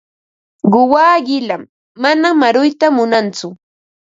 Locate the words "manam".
2.01-2.39